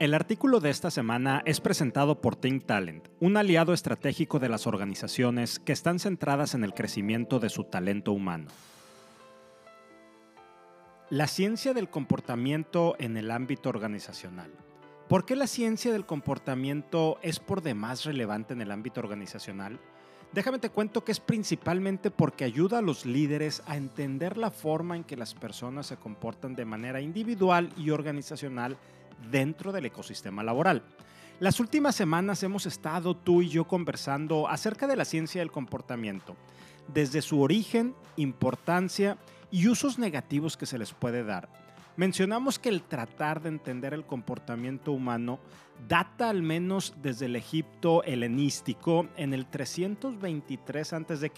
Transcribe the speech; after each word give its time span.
El 0.00 0.12
artículo 0.12 0.58
de 0.58 0.70
esta 0.70 0.90
semana 0.90 1.40
es 1.46 1.60
presentado 1.60 2.20
por 2.20 2.34
Think 2.34 2.66
Talent, 2.66 3.06
un 3.20 3.36
aliado 3.36 3.72
estratégico 3.72 4.40
de 4.40 4.48
las 4.48 4.66
organizaciones 4.66 5.60
que 5.60 5.72
están 5.72 6.00
centradas 6.00 6.54
en 6.54 6.64
el 6.64 6.74
crecimiento 6.74 7.38
de 7.38 7.48
su 7.48 7.62
talento 7.62 8.10
humano. 8.10 8.48
La 11.10 11.28
ciencia 11.28 11.74
del 11.74 11.90
comportamiento 11.90 12.96
en 12.98 13.16
el 13.16 13.30
ámbito 13.30 13.68
organizacional. 13.68 14.50
¿Por 15.08 15.24
qué 15.24 15.36
la 15.36 15.46
ciencia 15.46 15.92
del 15.92 16.06
comportamiento 16.06 17.20
es 17.22 17.38
por 17.38 17.62
demás 17.62 18.04
relevante 18.04 18.52
en 18.52 18.62
el 18.62 18.72
ámbito 18.72 18.98
organizacional? 18.98 19.78
Déjame 20.32 20.58
te 20.58 20.70
cuento 20.70 21.04
que 21.04 21.12
es 21.12 21.20
principalmente 21.20 22.10
porque 22.10 22.42
ayuda 22.42 22.78
a 22.78 22.82
los 22.82 23.06
líderes 23.06 23.62
a 23.66 23.76
entender 23.76 24.38
la 24.38 24.50
forma 24.50 24.96
en 24.96 25.04
que 25.04 25.16
las 25.16 25.34
personas 25.34 25.86
se 25.86 25.96
comportan 25.96 26.56
de 26.56 26.64
manera 26.64 27.00
individual 27.00 27.70
y 27.76 27.90
organizacional 27.90 28.76
dentro 29.30 29.72
del 29.72 29.86
ecosistema 29.86 30.42
laboral. 30.42 30.82
Las 31.40 31.58
últimas 31.58 31.96
semanas 31.96 32.42
hemos 32.42 32.66
estado 32.66 33.16
tú 33.16 33.42
y 33.42 33.48
yo 33.48 33.66
conversando 33.66 34.48
acerca 34.48 34.86
de 34.86 34.96
la 34.96 35.04
ciencia 35.04 35.40
del 35.40 35.50
comportamiento, 35.50 36.36
desde 36.92 37.22
su 37.22 37.40
origen, 37.40 37.94
importancia 38.16 39.18
y 39.50 39.68
usos 39.68 39.98
negativos 39.98 40.56
que 40.56 40.66
se 40.66 40.78
les 40.78 40.92
puede 40.92 41.24
dar. 41.24 41.48
Mencionamos 41.96 42.58
que 42.58 42.68
el 42.68 42.82
tratar 42.82 43.40
de 43.40 43.50
entender 43.50 43.94
el 43.94 44.04
comportamiento 44.04 44.90
humano 44.92 45.38
data 45.88 46.28
al 46.28 46.42
menos 46.42 46.94
desde 47.02 47.26
el 47.26 47.36
Egipto 47.36 48.02
helenístico 48.04 49.08
en 49.16 49.34
el 49.34 49.46
323 49.46 50.92
a.C., 50.92 51.30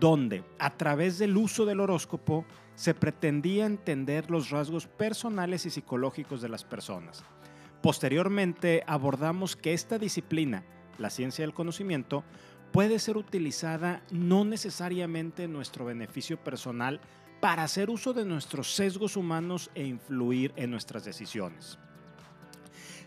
donde, 0.00 0.44
a 0.58 0.76
través 0.76 1.18
del 1.18 1.36
uso 1.36 1.64
del 1.64 1.80
horóscopo, 1.80 2.44
se 2.74 2.94
pretendía 2.94 3.66
entender 3.66 4.30
los 4.30 4.50
rasgos 4.50 4.86
personales 4.86 5.66
y 5.66 5.70
psicológicos 5.70 6.42
de 6.42 6.48
las 6.48 6.64
personas. 6.64 7.24
Posteriormente 7.82 8.82
abordamos 8.86 9.56
que 9.56 9.74
esta 9.74 9.98
disciplina, 9.98 10.64
la 10.98 11.10
ciencia 11.10 11.44
del 11.44 11.54
conocimiento, 11.54 12.24
puede 12.72 12.98
ser 12.98 13.16
utilizada 13.16 14.02
no 14.10 14.44
necesariamente 14.44 15.44
en 15.44 15.52
nuestro 15.52 15.84
beneficio 15.84 16.42
personal 16.42 17.00
para 17.40 17.62
hacer 17.62 17.90
uso 17.90 18.12
de 18.12 18.24
nuestros 18.24 18.74
sesgos 18.74 19.16
humanos 19.16 19.70
e 19.74 19.84
influir 19.84 20.52
en 20.56 20.70
nuestras 20.70 21.04
decisiones. 21.04 21.78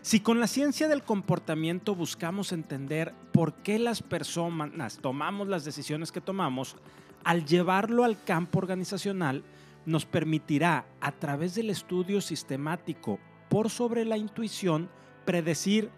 Si 0.02 0.20
con 0.20 0.40
la 0.40 0.46
ciencia 0.46 0.88
del 0.88 1.02
comportamiento 1.02 1.94
buscamos 1.94 2.52
entender 2.52 3.14
por 3.32 3.54
qué 3.54 3.78
las 3.78 4.02
personas 4.02 4.98
tomamos 4.98 5.48
las 5.48 5.64
decisiones 5.64 6.12
que 6.12 6.20
tomamos, 6.20 6.76
al 7.24 7.44
llevarlo 7.44 8.04
al 8.04 8.22
campo 8.22 8.58
organizacional, 8.58 9.42
nos 9.86 10.06
permitirá, 10.06 10.86
a 11.00 11.12
través 11.12 11.54
del 11.54 11.70
estudio 11.70 12.20
sistemático 12.20 13.18
por 13.48 13.70
sobre 13.70 14.04
la 14.04 14.16
intuición, 14.16 14.88
predecir, 15.24 15.90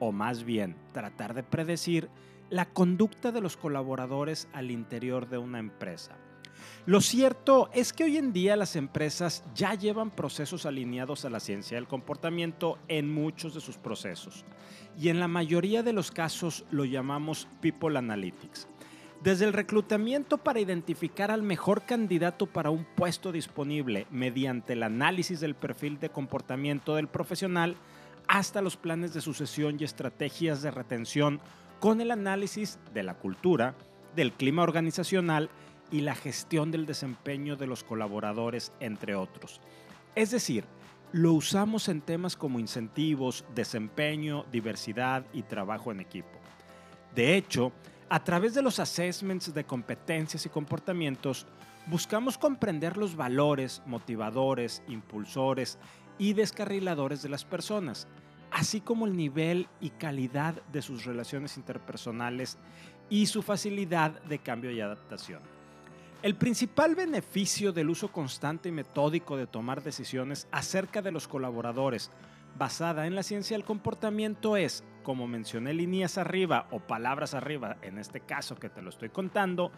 o 0.00 0.12
más 0.12 0.44
bien 0.44 0.76
tratar 0.92 1.34
de 1.34 1.42
predecir, 1.42 2.10
la 2.50 2.66
conducta 2.66 3.32
de 3.32 3.40
los 3.40 3.56
colaboradores 3.56 4.48
al 4.52 4.70
interior 4.70 5.28
de 5.28 5.38
una 5.38 5.58
empresa. 5.58 6.16
Lo 6.86 7.00
cierto 7.00 7.68
es 7.72 7.92
que 7.92 8.04
hoy 8.04 8.16
en 8.16 8.32
día 8.32 8.54
las 8.56 8.76
empresas 8.76 9.42
ya 9.54 9.74
llevan 9.74 10.10
procesos 10.10 10.66
alineados 10.66 11.24
a 11.24 11.30
la 11.30 11.40
ciencia 11.40 11.76
del 11.76 11.88
comportamiento 11.88 12.78
en 12.88 13.12
muchos 13.12 13.54
de 13.54 13.60
sus 13.60 13.76
procesos 13.76 14.44
y 14.98 15.08
en 15.08 15.20
la 15.20 15.28
mayoría 15.28 15.82
de 15.82 15.92
los 15.92 16.10
casos 16.10 16.64
lo 16.70 16.84
llamamos 16.84 17.48
People 17.60 17.98
Analytics. 17.98 18.68
Desde 19.22 19.46
el 19.46 19.52
reclutamiento 19.52 20.38
para 20.38 20.60
identificar 20.60 21.30
al 21.30 21.42
mejor 21.42 21.82
candidato 21.82 22.46
para 22.46 22.70
un 22.70 22.84
puesto 22.84 23.32
disponible 23.32 24.06
mediante 24.10 24.74
el 24.74 24.82
análisis 24.82 25.40
del 25.40 25.54
perfil 25.54 25.98
de 25.98 26.10
comportamiento 26.10 26.94
del 26.94 27.08
profesional, 27.08 27.76
hasta 28.28 28.62
los 28.62 28.76
planes 28.76 29.14
de 29.14 29.20
sucesión 29.20 29.76
y 29.80 29.84
estrategias 29.84 30.62
de 30.62 30.70
retención 30.70 31.40
con 31.80 32.00
el 32.00 32.10
análisis 32.10 32.78
de 32.94 33.02
la 33.02 33.14
cultura, 33.14 33.74
del 34.14 34.32
clima 34.32 34.62
organizacional 34.62 35.50
y 35.90 36.00
la 36.00 36.14
gestión 36.14 36.70
del 36.70 36.86
desempeño 36.86 37.56
de 37.56 37.66
los 37.66 37.84
colaboradores, 37.84 38.72
entre 38.80 39.14
otros. 39.14 39.60
Es 40.14 40.30
decir, 40.30 40.64
lo 41.12 41.32
usamos 41.32 41.88
en 41.88 42.00
temas 42.00 42.36
como 42.36 42.58
incentivos, 42.58 43.44
desempeño, 43.54 44.44
diversidad 44.50 45.24
y 45.32 45.42
trabajo 45.42 45.92
en 45.92 46.00
equipo. 46.00 46.28
De 47.14 47.36
hecho, 47.36 47.72
a 48.08 48.22
través 48.22 48.54
de 48.54 48.62
los 48.62 48.78
assessments 48.78 49.52
de 49.54 49.64
competencias 49.64 50.46
y 50.46 50.48
comportamientos, 50.48 51.46
buscamos 51.86 52.38
comprender 52.38 52.96
los 52.96 53.16
valores, 53.16 53.82
motivadores, 53.86 54.82
impulsores 54.88 55.78
y 56.18 56.32
descarriladores 56.32 57.22
de 57.22 57.28
las 57.28 57.44
personas, 57.44 58.08
así 58.50 58.80
como 58.80 59.06
el 59.06 59.16
nivel 59.16 59.68
y 59.80 59.90
calidad 59.90 60.54
de 60.72 60.82
sus 60.82 61.04
relaciones 61.04 61.56
interpersonales 61.56 62.58
y 63.08 63.26
su 63.26 63.42
facilidad 63.42 64.22
de 64.22 64.38
cambio 64.38 64.70
y 64.70 64.80
adaptación. 64.80 65.55
El 66.26 66.34
principal 66.34 66.96
beneficio 66.96 67.72
del 67.72 67.88
uso 67.88 68.10
constante 68.10 68.68
y 68.68 68.72
metódico 68.72 69.36
de 69.36 69.46
tomar 69.46 69.84
decisiones 69.84 70.48
acerca 70.50 71.00
de 71.00 71.12
los 71.12 71.28
colaboradores 71.28 72.10
basada 72.58 73.06
en 73.06 73.14
la 73.14 73.22
ciencia 73.22 73.56
del 73.56 73.64
comportamiento 73.64 74.56
es, 74.56 74.82
como 75.04 75.28
mencioné 75.28 75.72
líneas 75.72 76.18
arriba 76.18 76.66
o 76.72 76.80
palabras 76.80 77.34
arriba, 77.34 77.76
en 77.80 78.00
este 78.00 78.22
caso 78.22 78.56
que 78.56 78.68
te 78.68 78.82
lo 78.82 78.90
estoy 78.90 79.10
contando, 79.10 79.70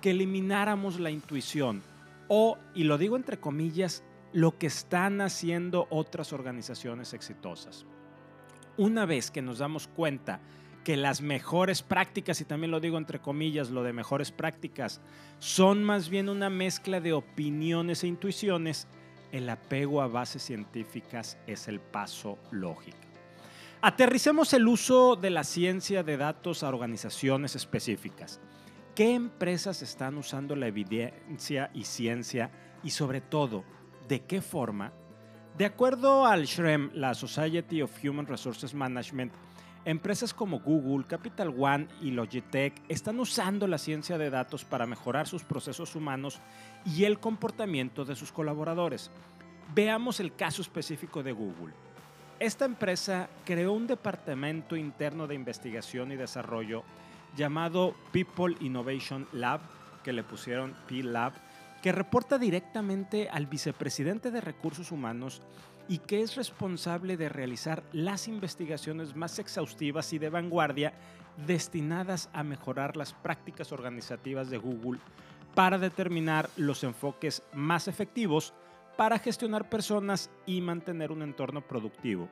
que 0.00 0.12
elimináramos 0.12 0.98
la 0.98 1.10
intuición 1.10 1.82
o, 2.28 2.56
y 2.74 2.84
lo 2.84 2.96
digo 2.96 3.16
entre 3.16 3.38
comillas, 3.38 4.02
lo 4.32 4.56
que 4.56 4.68
están 4.68 5.20
haciendo 5.20 5.86
otras 5.90 6.32
organizaciones 6.32 7.12
exitosas. 7.12 7.84
Una 8.78 9.04
vez 9.04 9.30
que 9.30 9.42
nos 9.42 9.58
damos 9.58 9.86
cuenta 9.86 10.40
que 10.84 10.96
las 10.96 11.20
mejores 11.20 11.82
prácticas, 11.82 12.40
y 12.40 12.44
también 12.44 12.70
lo 12.70 12.80
digo 12.80 12.98
entre 12.98 13.20
comillas, 13.20 13.70
lo 13.70 13.82
de 13.82 13.92
mejores 13.92 14.32
prácticas, 14.32 15.00
son 15.38 15.84
más 15.84 16.08
bien 16.08 16.28
una 16.28 16.50
mezcla 16.50 17.00
de 17.00 17.12
opiniones 17.12 18.04
e 18.04 18.08
intuiciones, 18.08 18.88
el 19.32 19.48
apego 19.48 20.02
a 20.02 20.08
bases 20.08 20.42
científicas 20.42 21.38
es 21.46 21.68
el 21.68 21.80
paso 21.80 22.38
lógico. 22.50 22.98
Aterricemos 23.82 24.52
el 24.52 24.68
uso 24.68 25.16
de 25.16 25.30
la 25.30 25.44
ciencia 25.44 26.02
de 26.02 26.16
datos 26.16 26.62
a 26.62 26.68
organizaciones 26.68 27.56
específicas. 27.56 28.40
¿Qué 28.94 29.14
empresas 29.14 29.80
están 29.82 30.18
usando 30.18 30.54
la 30.56 30.66
evidencia 30.66 31.70
y 31.72 31.84
ciencia 31.84 32.50
y 32.82 32.90
sobre 32.90 33.20
todo, 33.20 33.64
de 34.08 34.20
qué 34.26 34.42
forma? 34.42 34.92
De 35.56 35.64
acuerdo 35.64 36.26
al 36.26 36.46
SHREM, 36.46 36.90
la 36.94 37.14
Society 37.14 37.82
of 37.82 37.92
Human 38.04 38.26
Resources 38.26 38.74
Management, 38.74 39.32
Empresas 39.86 40.34
como 40.34 40.60
Google, 40.60 41.06
Capital 41.06 41.54
One 41.58 41.88
y 42.02 42.10
Logitech 42.10 42.74
están 42.88 43.18
usando 43.18 43.66
la 43.66 43.78
ciencia 43.78 44.18
de 44.18 44.28
datos 44.28 44.64
para 44.66 44.86
mejorar 44.86 45.26
sus 45.26 45.42
procesos 45.42 45.96
humanos 45.96 46.38
y 46.84 47.04
el 47.04 47.18
comportamiento 47.18 48.04
de 48.04 48.14
sus 48.14 48.30
colaboradores. 48.30 49.10
Veamos 49.74 50.20
el 50.20 50.34
caso 50.34 50.60
específico 50.60 51.22
de 51.22 51.32
Google. 51.32 51.72
Esta 52.38 52.66
empresa 52.66 53.30
creó 53.46 53.72
un 53.72 53.86
departamento 53.86 54.76
interno 54.76 55.26
de 55.26 55.34
investigación 55.34 56.12
y 56.12 56.16
desarrollo 56.16 56.84
llamado 57.34 57.94
People 58.12 58.56
Innovation 58.60 59.28
Lab, 59.32 59.60
que 60.02 60.12
le 60.12 60.24
pusieron 60.24 60.74
P-Lab, 60.88 61.32
que 61.82 61.92
reporta 61.92 62.38
directamente 62.38 63.30
al 63.30 63.46
vicepresidente 63.46 64.30
de 64.30 64.42
recursos 64.42 64.92
humanos 64.92 65.40
y 65.90 65.98
que 65.98 66.20
es 66.20 66.36
responsable 66.36 67.16
de 67.16 67.28
realizar 67.28 67.82
las 67.92 68.28
investigaciones 68.28 69.16
más 69.16 69.40
exhaustivas 69.40 70.12
y 70.12 70.20
de 70.20 70.30
vanguardia 70.30 70.94
destinadas 71.48 72.30
a 72.32 72.44
mejorar 72.44 72.96
las 72.96 73.12
prácticas 73.12 73.72
organizativas 73.72 74.50
de 74.50 74.58
Google 74.58 75.00
para 75.56 75.78
determinar 75.78 76.48
los 76.56 76.84
enfoques 76.84 77.42
más 77.52 77.88
efectivos 77.88 78.54
para 78.96 79.18
gestionar 79.18 79.68
personas 79.68 80.30
y 80.46 80.60
mantener 80.60 81.10
un 81.10 81.22
entorno 81.22 81.60
productivo, 81.60 82.28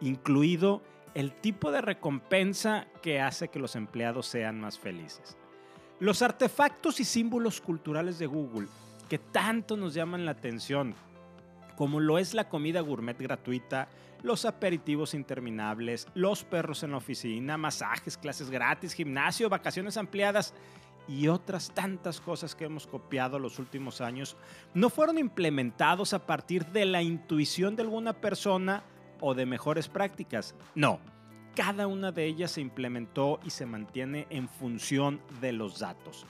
incluido 0.00 0.82
el 1.12 1.34
tipo 1.34 1.70
de 1.70 1.82
recompensa 1.82 2.86
que 3.02 3.20
hace 3.20 3.48
que 3.48 3.58
los 3.58 3.76
empleados 3.76 4.26
sean 4.26 4.58
más 4.58 4.78
felices. 4.78 5.36
Los 6.00 6.22
artefactos 6.22 6.98
y 6.98 7.04
símbolos 7.04 7.60
culturales 7.60 8.18
de 8.18 8.24
Google 8.24 8.68
que 9.10 9.18
tanto 9.18 9.76
nos 9.76 9.92
llaman 9.92 10.24
la 10.24 10.30
atención 10.30 10.94
como 11.76 12.00
lo 12.00 12.18
es 12.18 12.34
la 12.34 12.48
comida 12.48 12.80
gourmet 12.80 13.18
gratuita, 13.18 13.88
los 14.22 14.44
aperitivos 14.44 15.14
interminables, 15.14 16.06
los 16.14 16.44
perros 16.44 16.82
en 16.82 16.92
la 16.92 16.98
oficina, 16.98 17.56
masajes, 17.56 18.16
clases 18.16 18.50
gratis, 18.50 18.94
gimnasio, 18.94 19.48
vacaciones 19.48 19.96
ampliadas 19.96 20.54
y 21.08 21.28
otras 21.28 21.72
tantas 21.74 22.20
cosas 22.20 22.54
que 22.54 22.64
hemos 22.64 22.86
copiado 22.86 23.38
los 23.38 23.58
últimos 23.58 24.00
años, 24.00 24.36
no 24.74 24.88
fueron 24.88 25.18
implementados 25.18 26.12
a 26.12 26.26
partir 26.26 26.66
de 26.66 26.84
la 26.84 27.02
intuición 27.02 27.74
de 27.74 27.82
alguna 27.82 28.12
persona 28.12 28.84
o 29.20 29.34
de 29.34 29.46
mejores 29.46 29.88
prácticas. 29.88 30.54
No, 30.74 31.00
cada 31.54 31.86
una 31.86 32.12
de 32.12 32.24
ellas 32.24 32.52
se 32.52 32.60
implementó 32.60 33.40
y 33.44 33.50
se 33.50 33.66
mantiene 33.66 34.26
en 34.30 34.48
función 34.48 35.20
de 35.40 35.52
los 35.52 35.80
datos. 35.80 36.24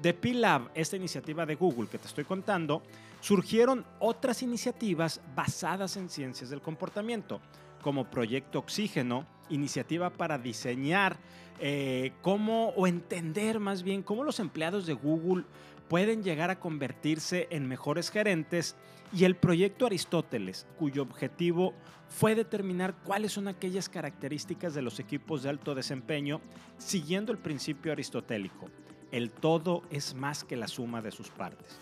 The 0.00 0.12
P-Lab, 0.12 0.70
esta 0.74 0.96
iniciativa 0.96 1.46
de 1.46 1.54
Google 1.54 1.88
que 1.88 1.98
te 1.98 2.06
estoy 2.06 2.24
contando, 2.24 2.82
surgieron 3.26 3.84
otras 3.98 4.40
iniciativas 4.44 5.20
basadas 5.34 5.96
en 5.96 6.08
ciencias 6.08 6.48
del 6.48 6.60
comportamiento, 6.60 7.40
como 7.82 8.08
Proyecto 8.08 8.60
Oxígeno, 8.60 9.26
iniciativa 9.48 10.10
para 10.10 10.38
diseñar 10.38 11.16
eh, 11.58 12.12
cómo 12.22 12.68
o 12.76 12.86
entender 12.86 13.58
más 13.58 13.82
bien 13.82 14.04
cómo 14.04 14.22
los 14.22 14.38
empleados 14.38 14.86
de 14.86 14.92
Google 14.92 15.42
pueden 15.88 16.22
llegar 16.22 16.50
a 16.50 16.60
convertirse 16.60 17.48
en 17.50 17.66
mejores 17.66 18.12
gerentes 18.12 18.76
y 19.12 19.24
el 19.24 19.34
proyecto 19.34 19.86
Aristóteles, 19.86 20.64
cuyo 20.78 21.02
objetivo 21.02 21.74
fue 22.08 22.36
determinar 22.36 22.94
cuáles 23.02 23.32
son 23.32 23.48
aquellas 23.48 23.88
características 23.88 24.72
de 24.72 24.82
los 24.82 25.00
equipos 25.00 25.42
de 25.42 25.48
alto 25.48 25.74
desempeño 25.74 26.40
siguiendo 26.78 27.32
el 27.32 27.38
principio 27.38 27.90
aristotélico. 27.90 28.70
El 29.10 29.32
todo 29.32 29.82
es 29.90 30.14
más 30.14 30.44
que 30.44 30.54
la 30.54 30.68
suma 30.68 31.02
de 31.02 31.10
sus 31.10 31.30
partes. 31.30 31.76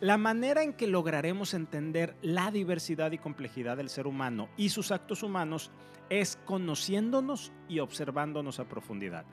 La 0.00 0.16
manera 0.16 0.62
en 0.62 0.74
que 0.74 0.86
lograremos 0.86 1.54
entender 1.54 2.14
la 2.22 2.52
diversidad 2.52 3.10
y 3.10 3.18
complejidad 3.18 3.76
del 3.76 3.88
ser 3.88 4.06
humano 4.06 4.48
y 4.56 4.68
sus 4.68 4.92
actos 4.92 5.24
humanos 5.24 5.72
es 6.08 6.38
conociéndonos 6.44 7.52
y 7.68 7.80
observándonos 7.80 8.60
a 8.60 8.68
profundidad. 8.68 9.24